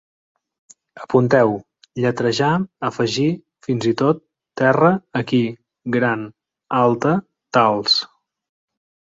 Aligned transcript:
Apunteu: 1.01 1.51
lletrejar, 2.05 2.49
afegir, 2.89 3.27
fins 3.67 3.87
i 3.91 3.93
tot, 4.03 4.23
terra, 4.63 4.89
aquí, 5.21 5.43
gran, 5.97 6.27
alta, 6.83 7.17
tals 7.59 8.01